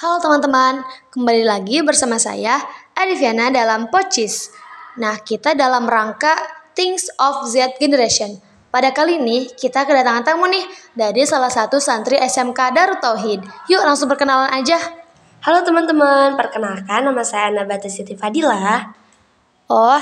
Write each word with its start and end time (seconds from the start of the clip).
Halo 0.00 0.16
teman-teman, 0.16 0.80
kembali 1.12 1.44
lagi 1.44 1.84
bersama 1.84 2.16
saya 2.16 2.56
Adiviana 2.96 3.52
dalam 3.52 3.92
Pocis. 3.92 4.48
Nah, 4.96 5.20
kita 5.20 5.52
dalam 5.52 5.84
rangka 5.84 6.32
Things 6.72 7.12
of 7.20 7.44
Z 7.44 7.76
Generation. 7.76 8.32
Pada 8.72 8.96
kali 8.96 9.20
ini 9.20 9.52
kita 9.52 9.84
kedatangan 9.84 10.24
tamu 10.24 10.48
nih 10.48 10.64
dari 10.96 11.20
salah 11.28 11.52
satu 11.52 11.76
santri 11.76 12.16
SMK 12.16 12.72
Darut 12.72 12.96
Tauhid. 13.04 13.44
Yuk 13.68 13.84
langsung 13.84 14.08
perkenalan 14.08 14.48
aja. 14.48 14.80
Halo 15.44 15.60
teman-teman, 15.68 16.32
perkenalkan 16.32 17.04
nama 17.04 17.20
saya 17.20 17.52
Nabata 17.52 17.92
Siti 17.92 18.16
Fadila. 18.16 18.80
Oh, 19.68 20.00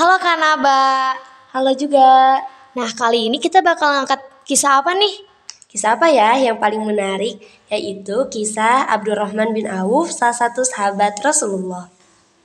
halo 0.00 0.16
Kak 0.24 0.40
Naba. 0.40 1.12
Halo 1.52 1.76
juga. 1.76 2.40
Nah, 2.80 2.88
kali 2.96 3.28
ini 3.28 3.36
kita 3.36 3.60
bakal 3.60 3.92
ngangkat 3.92 4.24
kisah 4.48 4.80
apa 4.80 4.96
nih? 4.96 5.33
Kisah 5.74 5.98
apa 5.98 6.06
ya 6.06 6.38
yang 6.38 6.62
paling 6.62 6.86
menarik? 6.86 7.42
Yaitu 7.66 8.30
kisah 8.30 8.86
Abdurrahman 8.86 9.50
bin 9.50 9.66
Auf, 9.66 10.14
salah 10.14 10.30
satu 10.30 10.62
sahabat 10.62 11.18
Rasulullah. 11.18 11.90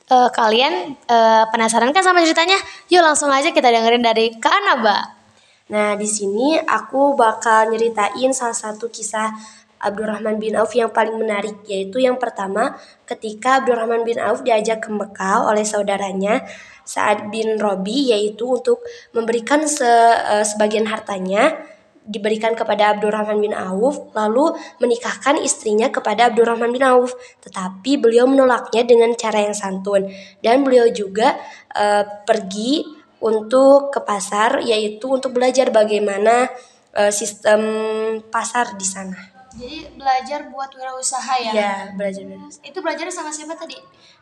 Eh, 0.10 0.30
kalian 0.34 0.98
eh, 0.98 1.44
penasaran 1.54 1.94
kan 1.94 2.02
sama 2.02 2.26
ceritanya? 2.26 2.58
Yuk 2.90 3.06
langsung 3.06 3.30
aja 3.30 3.54
kita 3.54 3.70
dengerin 3.70 4.02
dari 4.02 4.34
Kak 4.34 4.58
Naba. 4.66 5.14
Nah, 5.70 5.94
di 5.94 6.10
sini 6.10 6.58
aku 6.58 7.14
bakal 7.14 7.70
nyeritain 7.70 8.34
salah 8.34 8.58
satu 8.58 8.90
kisah 8.90 9.30
Abdurrahman 9.78 10.42
bin 10.42 10.58
Auf 10.58 10.74
yang 10.74 10.90
paling 10.90 11.14
menarik 11.14 11.62
yaitu 11.70 12.02
yang 12.02 12.18
pertama 12.18 12.82
ketika 13.06 13.62
Abdurrahman 13.62 14.02
bin 14.02 14.18
Auf 14.18 14.42
diajak 14.42 14.82
ke 14.82 14.90
Mekah 14.90 15.46
oleh 15.46 15.64
saudaranya 15.64 16.42
Sa'ad 16.82 17.30
bin 17.30 17.62
Robi 17.62 18.10
yaitu 18.10 18.50
untuk 18.50 18.82
memberikan 19.14 19.70
se, 19.70 19.86
uh, 19.86 20.42
sebagian 20.42 20.90
hartanya 20.90 21.54
diberikan 22.10 22.58
kepada 22.58 22.98
Abdurrahman 22.98 23.38
bin 23.38 23.54
Auf 23.54 24.10
lalu 24.18 24.58
menikahkan 24.82 25.38
istrinya 25.46 25.94
kepada 25.94 26.34
Abdurrahman 26.34 26.74
bin 26.74 26.82
Auf 26.82 27.14
tetapi 27.46 28.02
beliau 28.02 28.26
menolaknya 28.26 28.82
dengan 28.82 29.14
cara 29.14 29.46
yang 29.46 29.54
santun 29.54 30.10
dan 30.42 30.66
beliau 30.66 30.90
juga 30.90 31.38
uh, 31.78 32.02
pergi 32.26 32.82
untuk 33.22 33.94
ke 33.94 34.02
pasar 34.02 34.66
yaitu 34.66 35.06
untuk 35.06 35.38
belajar 35.38 35.70
bagaimana 35.70 36.50
uh, 36.98 37.14
sistem 37.14 37.62
pasar 38.34 38.74
di 38.80 38.88
sana. 38.88 39.20
Jadi 39.50 39.92
belajar 39.98 40.48
buat 40.54 40.72
wirausaha 40.72 41.36
ya? 41.42 41.52
Iya, 41.52 41.74
belajar. 41.98 42.22
Itu 42.64 42.80
belajar 42.80 43.12
sama 43.12 43.34
siapa 43.34 43.58
tadi? 43.60 43.76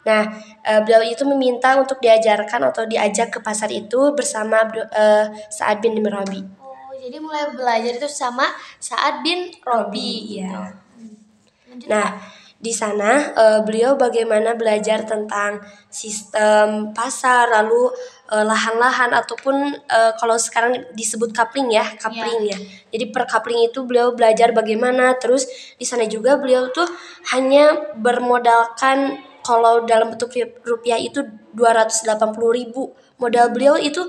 Nah, 0.08 0.34
uh, 0.66 0.82
beliau 0.82 1.04
itu 1.06 1.28
meminta 1.30 1.78
untuk 1.78 2.02
diajarkan 2.02 2.74
atau 2.74 2.90
diajak 2.90 3.30
ke 3.30 3.40
pasar 3.44 3.70
itu 3.70 4.18
bersama 4.18 4.66
Sa'ad 5.52 5.78
bin 5.84 6.00
Rabi. 6.02 6.67
Jadi 6.98 7.17
mulai 7.22 7.53
belajar 7.53 7.94
itu 7.94 8.09
sama 8.09 8.45
Sa'ad 8.81 9.22
bin 9.22 9.53
Robi. 9.62 10.42
Iya. 10.42 10.73
Lanjut, 11.70 11.88
Nah, 11.88 12.08
Kak. 12.09 12.58
di 12.58 12.73
sana 12.73 13.38
uh, 13.38 13.59
beliau 13.62 13.94
bagaimana 13.94 14.58
belajar 14.58 15.06
tentang 15.06 15.62
sistem 15.94 16.89
pasar, 16.92 17.54
lalu 17.54 17.94
uh, 18.34 18.42
lahan-lahan 18.42 19.14
ataupun 19.14 19.78
uh, 19.86 20.12
kalau 20.17 20.36
sekarang 20.42 20.89
disebut 20.98 21.38
kapling 21.38 21.70
ya, 21.70 21.86
kapling 22.02 22.50
ya. 22.50 22.58
Jadi 22.89 23.14
per 23.14 23.30
kapling 23.30 23.70
itu 23.70 23.86
beliau 23.86 24.17
belajar 24.17 24.52
bagaimana. 24.58 25.14
Terus 25.22 25.45
di 25.78 25.86
sana 25.86 26.09
juga 26.09 26.42
beliau 26.42 26.73
tuh 26.73 26.89
hanya 27.30 27.94
bermodalkan 27.94 29.22
kalau 29.45 29.86
dalam 29.88 30.11
bentuk 30.11 30.34
rupiah 30.66 30.98
itu 31.00 31.23
280 31.54 32.09
ribu. 32.52 32.92
Modal 33.17 33.50
beliau 33.54 33.80
itu 33.80 34.04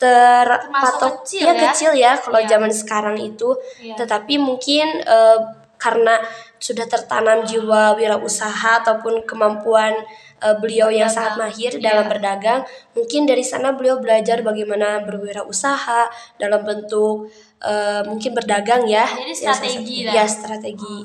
terpatok 0.00 1.22
kecil 1.22 1.44
ya, 1.44 1.52
ya? 1.52 1.60
kecil 1.68 1.92
ya 1.92 2.12
kalau 2.16 2.40
Iya. 2.40 2.48
zaman 2.50 2.72
sekarang 2.72 3.16
itu. 3.20 3.52
Iya. 3.78 3.94
Tetapi 4.00 4.34
mungkin 4.40 5.04
eh, 5.04 5.38
karena 5.76 6.16
sudah 6.56 6.84
tertanam 6.84 7.44
jiwa 7.44 7.92
wirausaha 7.94 8.80
ataupun 8.80 9.24
kemampuan 9.24 9.92
eh, 10.40 10.56
beliau 10.56 10.88
yang 10.88 11.04
sangat 11.06 11.36
mahir 11.36 11.72
Iya. 11.76 11.84
dalam 11.84 12.08
berdagang, 12.08 12.64
mungkin 12.92 13.28
dari 13.28 13.44
sana 13.44 13.76
beliau 13.76 14.00
belajar 14.00 14.40
bagaimana 14.40 15.04
berwirausaha 15.04 16.08
dalam 16.36 16.64
bentuk 16.64 17.28
eh, 17.60 18.00
mungkin 18.08 18.32
berdagang 18.32 18.88
ya. 18.88 19.04
Jadi 19.04 19.30
Ya, 19.30 19.36
strategi 19.36 19.96
satu- 20.00 20.06
lah. 20.08 20.14
Ya, 20.16 20.24
strategi. 20.24 20.96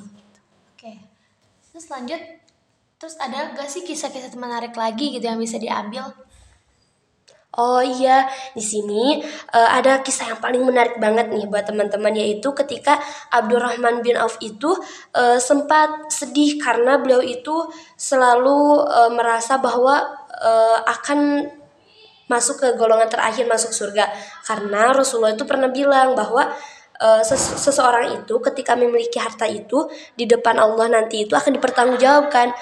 Oke. 0.71 0.91
Terus 1.69 1.85
lanjut. 1.91 2.21
Terus 2.95 3.15
ada 3.19 3.51
gak 3.51 3.67
sih 3.67 3.83
kisah-kisah 3.83 4.31
menarik 4.35 4.71
lagi 4.71 5.11
gitu 5.11 5.19
yang 5.21 5.35
bisa 5.35 5.59
diambil? 5.59 6.07
Oh 7.55 7.79
iya, 7.79 8.27
di 8.51 8.59
sini 8.59 9.23
eh, 9.55 9.69
ada 9.71 10.03
kisah 10.03 10.35
yang 10.35 10.39
paling 10.43 10.59
menarik 10.67 10.99
banget 10.99 11.31
nih 11.31 11.47
buat 11.47 11.63
teman-teman 11.63 12.11
yaitu 12.11 12.51
ketika 12.51 12.99
Abdurrahman 13.31 14.03
bin 14.03 14.19
Auf 14.19 14.35
itu 14.43 14.75
eh, 15.15 15.39
sempat 15.39 16.11
sedih 16.11 16.59
karena 16.59 16.99
beliau 16.99 17.23
itu 17.23 17.71
selalu 17.95 18.83
eh, 18.83 19.11
merasa 19.15 19.55
bahwa 19.55 20.03
eh, 20.35 20.79
akan 20.83 21.19
masuk 22.27 22.59
ke 22.59 22.67
golongan 22.75 23.07
terakhir 23.07 23.47
masuk 23.47 23.71
surga. 23.71 24.11
Karena 24.43 24.91
Rasulullah 24.91 25.31
itu 25.37 25.45
pernah 25.47 25.69
bilang 25.69 26.17
bahwa 26.17 26.49
ses- 27.27 27.59
seseorang 27.59 28.23
itu 28.23 28.39
ketika 28.39 28.71
memiliki 28.73 29.19
harta 29.19 29.43
itu 29.45 29.85
di 30.15 30.23
depan 30.25 30.55
Allah 30.57 30.87
nanti 30.87 31.27
itu 31.27 31.35
akan 31.35 31.59
dipertanggungjawabkan 31.59 32.55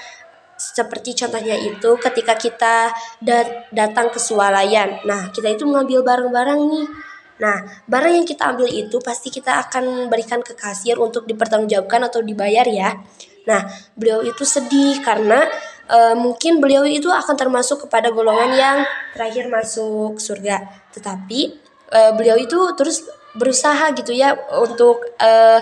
seperti 0.57 1.17
contohnya 1.17 1.57
itu 1.57 1.97
ketika 1.97 2.33
kita 2.37 2.75
da- 3.19 3.67
datang 3.73 4.13
ke 4.13 4.19
swalayan. 4.21 5.01
Nah, 5.03 5.33
kita 5.33 5.51
itu 5.51 5.65
mengambil 5.65 6.05
barang-barang 6.05 6.59
nih. 6.69 6.87
Nah, 7.41 7.57
barang 7.89 8.13
yang 8.13 8.27
kita 8.27 8.53
ambil 8.53 8.69
itu 8.69 9.01
pasti 9.01 9.33
kita 9.33 9.57
akan 9.67 10.07
berikan 10.07 10.39
ke 10.45 10.53
kasir 10.53 11.01
untuk 11.01 11.25
dipertanggungjawabkan 11.25 12.07
atau 12.07 12.21
dibayar 12.21 12.63
ya. 12.69 13.01
Nah, 13.49 13.67
beliau 13.97 14.23
itu 14.23 14.47
sedih 14.47 15.03
karena 15.03 15.43
eh, 15.89 16.15
mungkin 16.15 16.63
beliau 16.63 16.87
itu 16.87 17.11
akan 17.11 17.35
termasuk 17.35 17.89
kepada 17.89 18.13
golongan 18.13 18.51
yang 18.55 18.77
terakhir 19.17 19.51
masuk 19.51 20.21
surga. 20.21 20.63
Tetapi 20.93 21.39
eh, 21.91 22.11
beliau 22.15 22.39
itu 22.39 22.55
terus 22.79 23.03
berusaha 23.33 23.91
gitu 23.97 24.13
ya 24.13 24.37
untuk 24.61 25.03
eh, 25.17 25.59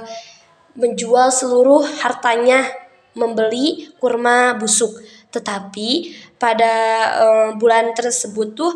menjual 0.75 1.31
seluruh 1.31 1.83
hartanya 2.03 2.80
membeli 3.17 3.91
kurma 3.99 4.55
busuk. 4.55 4.91
Tetapi 5.31 6.11
pada 6.35 6.73
eh, 7.21 7.49
bulan 7.55 7.95
tersebut 7.95 8.55
tuh 8.55 8.73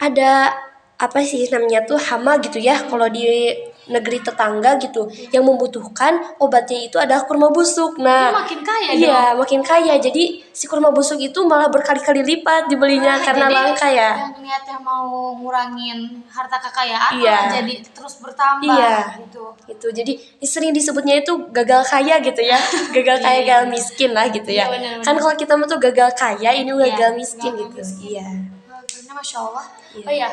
ada 0.00 0.52
apa 0.94 1.20
sih 1.26 1.44
namanya 1.50 1.84
tuh 1.84 1.98
hama 1.98 2.38
gitu 2.38 2.62
ya 2.62 2.86
kalau 2.86 3.10
di 3.10 3.50
negeri 3.88 4.18
tetangga 4.20 4.76
gitu 4.80 5.04
yang 5.30 5.44
membutuhkan 5.44 6.16
obatnya 6.40 6.88
itu 6.88 6.96
adalah 6.96 7.24
kurma 7.28 7.52
busuk. 7.52 8.00
Nah, 8.00 8.30
Itu 8.30 8.36
makin 8.40 8.60
kaya 8.64 8.88
iya, 8.94 9.20
makin 9.36 9.60
kaya. 9.60 9.94
Jadi 9.98 10.40
si 10.50 10.64
kurma 10.64 10.88
busuk 10.88 11.20
itu 11.20 11.36
malah 11.44 11.68
berkali-kali 11.68 12.24
lipat 12.24 12.70
dibelinya 12.70 13.18
Ah, 13.18 13.24
karena 13.24 13.46
jadi 13.50 13.54
langka 13.54 13.88
ya. 13.90 14.10
Yang 14.16 14.40
niatnya 14.40 14.76
mau 14.80 15.34
ngurangin 15.36 15.98
harta 16.28 16.56
kekayaan 16.60 17.12
Iya. 17.20 17.36
malah 17.36 17.52
jadi 17.60 17.74
terus 17.92 18.14
bertambah 18.20 18.72
Iya. 18.72 18.96
gitu. 19.28 19.44
Gitu. 19.68 19.86
Jadi 19.92 20.12
sering 20.40 20.72
disebutnya 20.72 21.20
itu 21.20 21.32
gagal 21.52 21.82
kaya 21.84 22.20
gitu 22.20 22.40
ya. 22.40 22.56
Gagal 22.96 23.18
kaya, 23.20 23.38
Iya. 23.40 23.44
gagal 23.44 23.62
miskin 23.70 24.10
lah 24.14 24.26
gitu 24.30 24.50
ya. 24.50 24.70
Iya. 24.70 25.02
Kan 25.02 25.16
kalau 25.18 25.34
kita 25.34 25.52
tuh 25.54 25.78
gagal 25.80 26.10
kaya, 26.16 26.50
ini 26.54 26.70
Iya, 26.72 26.78
gagal 26.94 27.10
miskin 27.18 27.52
gagal 27.52 27.62
gitu. 27.68 27.78
miskin. 27.82 28.08
Iya. 28.14 28.26
Oh, 28.70 28.80
karena 28.82 29.12
masya 29.14 29.38
Allah. 29.42 29.64
Iya. 29.94 30.06
Oh 30.06 30.12
iya, 30.12 30.28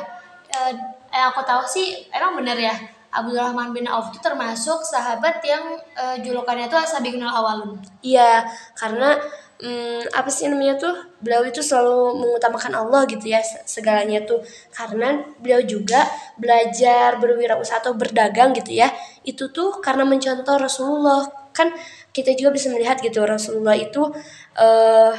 eh, 0.50 0.72
yang 1.12 1.29
aku 1.29 1.41
tahu 1.44 1.62
sih 1.66 2.07
emang 2.09 2.39
bener 2.39 2.57
ya. 2.57 2.75
Abdurrahman 3.11 3.75
bin 3.75 3.85
Auf 3.91 4.16
itu 4.16 4.23
termasuk 4.23 4.79
sahabat 4.88 5.44
yang 5.44 5.75
eh, 5.99 6.17
julukannya 6.23 6.72
itu 6.72 6.77
Asabiqunal 6.79 7.27
Awalun. 7.27 7.75
Iya, 7.99 8.47
karena 8.73 9.19
hmm, 9.59 10.16
apa 10.16 10.31
sih 10.31 10.47
namanya 10.47 10.79
tuh 10.79 10.95
beliau 11.19 11.44
itu 11.44 11.59
selalu 11.59 12.17
mengutamakan 12.23 12.71
Allah 12.71 13.03
gitu 13.11 13.27
ya 13.27 13.44
se- 13.44 13.61
segalanya 13.67 14.23
tuh. 14.23 14.39
Karena 14.71 15.19
beliau 15.44 15.59
juga 15.67 16.07
belajar 16.39 17.19
berwirausaha 17.19 17.83
atau 17.83 17.94
berdagang 18.00 18.55
gitu 18.55 18.79
ya 18.79 18.88
itu 19.27 19.51
tuh 19.51 19.83
karena 19.83 20.07
mencontoh 20.07 20.55
Rasulullah. 20.55 21.27
Kan 21.51 21.75
kita 22.16 22.31
juga 22.39 22.55
bisa 22.55 22.71
melihat 22.71 23.03
gitu 23.03 23.27
Rasulullah 23.27 23.75
itu 23.75 24.07
eh 24.55 25.13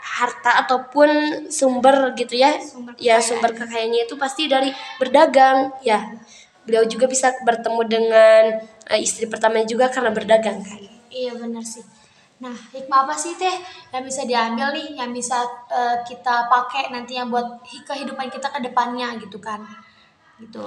harta 0.00 0.64
ataupun 0.66 1.08
sumber 1.48 2.12
gitu 2.16 2.36
ya. 2.36 2.56
Sumber 2.60 2.92
ya 3.00 3.16
sumber 3.20 3.56
kekayaannya 3.56 4.04
itu 4.08 4.14
pasti 4.20 4.48
dari 4.48 4.72
berdagang 5.00 5.72
ya 5.80 6.00
beliau 6.70 6.86
juga 6.86 7.10
bisa 7.10 7.34
bertemu 7.42 7.82
dengan 7.90 8.42
eh, 8.86 9.00
istri 9.02 9.26
pertamanya 9.26 9.66
juga 9.66 9.90
karena 9.90 10.14
berdagang 10.14 10.62
kan 10.62 10.78
Iya 11.10 11.34
bener 11.34 11.58
sih. 11.66 11.82
Nah, 12.38 12.54
hikmah 12.54 13.02
apa 13.04 13.14
sih 13.18 13.34
teh 13.34 13.52
yang 13.90 14.06
bisa 14.06 14.22
diambil 14.24 14.70
nih, 14.70 14.94
yang 14.94 15.10
bisa 15.10 15.42
eh, 15.66 15.98
kita 16.06 16.46
pakai 16.46 16.94
nantinya 16.94 17.26
buat 17.26 17.46
hi- 17.66 17.82
kehidupan 17.82 18.30
kita 18.30 18.46
ke 18.54 18.62
depannya 18.62 19.18
gitu 19.18 19.42
kan? 19.42 19.60
Gitu. 20.38 20.62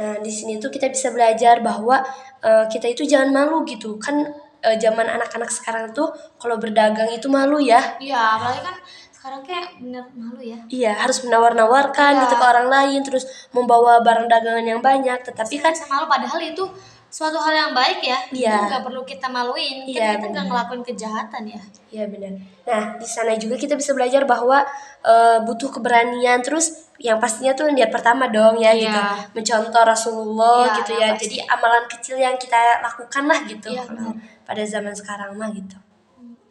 Nah, 0.00 0.16
di 0.18 0.32
sini 0.32 0.58
tuh 0.58 0.72
kita 0.74 0.90
bisa 0.90 1.12
belajar 1.14 1.60
bahwa 1.62 2.02
eh, 2.42 2.64
kita 2.72 2.90
itu 2.90 3.04
jangan 3.06 3.30
malu 3.30 3.62
gitu. 3.68 4.00
Kan 4.00 4.24
eh, 4.64 4.76
zaman 4.80 5.06
anak-anak 5.06 5.52
sekarang 5.52 5.92
tuh 5.94 6.10
kalau 6.40 6.56
berdagang 6.58 7.12
itu 7.12 7.28
malu 7.30 7.60
ya. 7.62 7.78
Iya, 8.02 8.40
apalagi 8.40 8.64
kan 8.64 8.76
sekarang 9.24 9.40
kayak 9.40 9.80
bener 9.80 10.04
malu 10.12 10.36
ya. 10.36 10.60
Iya, 10.68 10.92
harus 11.00 11.24
menawar-nawarkan 11.24 12.12
Iya. 12.12 12.22
gitu 12.22 12.34
ke 12.36 12.44
orang 12.44 12.68
lain 12.68 13.00
terus 13.00 13.24
membawa 13.50 14.04
barang 14.04 14.28
dagangan 14.28 14.60
yang 14.62 14.84
banyak. 14.84 15.16
Tetapi 15.24 15.54
kan 15.56 15.72
malu 15.88 16.04
padahal 16.04 16.36
itu 16.38 16.60
suatu 17.08 17.40
hal 17.40 17.56
yang 17.56 17.72
baik 17.72 18.04
ya. 18.04 18.20
Iya. 18.28 18.68
Nggak 18.68 18.84
perlu 18.84 19.00
kita 19.02 19.24
maluin. 19.26 19.88
Iya, 19.88 20.20
Kan 20.20 20.20
kita 20.20 20.28
nggak 20.28 20.28
benar. 20.28 20.44
ngelakuin 20.44 20.82
kejahatan 20.84 21.42
ya. 21.48 21.60
Iya 21.88 22.04
benar. 22.04 22.32
Nah 22.68 22.82
di 23.00 23.08
sana 23.08 23.32
juga 23.34 23.56
kita 23.56 23.80
bisa 23.80 23.96
belajar 23.96 24.28
bahwa 24.28 24.60
eh, 25.00 25.38
butuh 25.40 25.72
keberanian 25.72 26.44
terus 26.44 26.84
yang 27.00 27.16
pastinya 27.16 27.56
tuh 27.56 27.72
niat 27.72 27.88
pertama 27.88 28.28
dong 28.28 28.60
ya 28.60 28.70
Iya. 28.70 28.82
gitu 28.82 29.00
mencontoh 29.34 29.82
Rasulullah 29.82 30.68
Iya, 30.68 30.76
gitu 30.78 30.92
ya 30.94 31.08
pasti. 31.10 31.22
jadi 31.24 31.36
amalan 31.48 31.84
kecil 31.88 32.16
yang 32.18 32.36
kita 32.36 32.60
lakukan 32.80 33.24
lah 33.24 33.40
gitu 33.42 33.72
Iya, 33.72 33.82
kalau 33.84 34.12
pada 34.44 34.62
zaman 34.62 34.92
sekarang 34.92 35.32
mah 35.32 35.48
gitu 35.48 35.80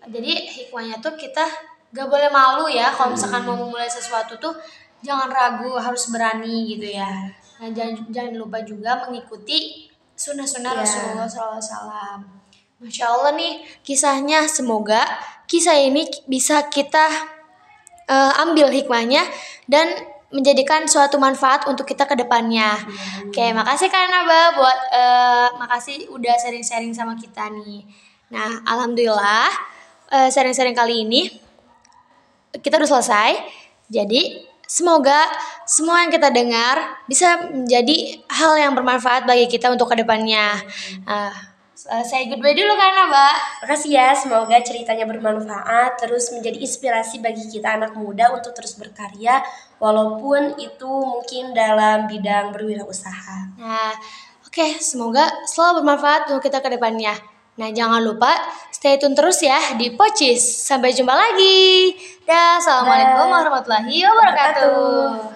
Jadi 0.04 0.32
hikmahnya 0.52 1.00
tuh 1.00 1.16
kita 1.16 1.48
gak 1.94 2.10
boleh 2.10 2.30
malu 2.34 2.66
ya 2.66 2.90
kalau 2.90 3.14
misalkan 3.14 3.46
mau 3.46 3.54
memulai 3.54 3.86
sesuatu 3.86 4.34
tuh 4.42 4.54
jangan 5.06 5.30
ragu 5.30 5.78
harus 5.78 6.10
berani 6.10 6.74
gitu 6.74 6.90
ya. 6.90 7.30
Nah 7.62 7.70
jangan 7.70 8.10
jangan 8.10 8.34
lupa 8.34 8.66
juga 8.66 9.06
mengikuti 9.06 9.86
sunnah-sunnah 10.18 10.74
Iya. 10.74 10.82
Rasulullah 10.82 11.30
SAW. 11.30 12.20
Masya 12.82 13.06
Allah 13.08 13.32
nih 13.38 13.54
kisahnya 13.86 14.44
semoga 14.50 15.00
kisah 15.48 15.78
ini 15.80 16.04
bisa 16.28 16.68
kita 16.68 17.06
eh, 18.10 18.42
ambil 18.44 18.68
hikmahnya 18.74 19.24
dan 19.70 19.88
menjadikan 20.34 20.90
suatu 20.90 21.22
manfaat 21.22 21.70
untuk 21.70 21.86
kita 21.86 22.10
ke 22.10 22.18
depannya. 22.18 22.74
Oke, 23.30 23.54
makasih 23.54 23.86
Kak 23.88 24.10
Naba 24.10 24.58
buat 24.58 24.80
eh, 24.92 25.48
makasih 25.62 26.10
udah 26.10 26.36
sharing-sharing 26.42 26.92
sama 26.92 27.14
kita 27.14 27.54
nih. 27.54 27.86
Nah, 28.34 28.66
alhamdulillah 28.66 29.48
eh, 30.10 30.30
sharing-sharing 30.34 30.74
kali 30.74 31.06
ini 31.06 31.43
kita 32.62 32.78
udah 32.78 32.90
selesai. 32.90 33.40
Jadi 33.90 34.46
semoga 34.68 35.30
semua 35.66 36.02
yang 36.06 36.12
kita 36.14 36.34
dengar 36.34 37.04
bisa 37.06 37.50
menjadi 37.50 38.22
hal 38.30 38.58
yang 38.58 38.74
bermanfaat 38.74 39.26
bagi 39.26 39.46
kita 39.50 39.70
untuk 39.70 39.90
ke 39.90 40.02
depannya. 40.02 40.58
Nah, 41.06 41.54
saya 41.84 42.24
goodbye 42.32 42.56
dulu 42.56 42.74
kan 42.80 43.12
Mbak. 43.12 43.36
Makasih 43.68 43.92
ya, 43.92 44.16
semoga 44.16 44.56
ceritanya 44.64 45.04
bermanfaat, 45.04 46.00
terus 46.00 46.32
menjadi 46.32 46.64
inspirasi 46.64 47.20
bagi 47.20 47.44
kita 47.52 47.76
anak 47.76 47.92
muda 48.00 48.32
untuk 48.32 48.56
terus 48.56 48.80
berkarya, 48.80 49.44
walaupun 49.84 50.56
itu 50.64 50.88
mungkin 50.88 51.52
dalam 51.52 52.08
bidang 52.08 52.56
berwirausaha. 52.56 53.60
Nah, 53.60 53.92
oke, 54.48 54.80
semoga 54.80 55.28
selalu 55.44 55.84
bermanfaat 55.84 56.32
untuk 56.32 56.48
kita 56.48 56.64
ke 56.64 56.72
depannya. 56.72 57.20
Nah, 57.54 57.70
jangan 57.70 58.02
lupa 58.02 58.32
stay 58.84 59.00
tune 59.00 59.16
terus 59.16 59.40
ya 59.40 59.80
di 59.80 59.96
Pocis. 59.96 60.44
Sampai 60.44 60.92
jumpa 60.92 61.16
lagi. 61.16 61.96
Dah, 62.28 62.60
assalamualaikum 62.60 63.32
warahmatullahi. 63.32 64.04
Wabarakatuh. 64.04 65.33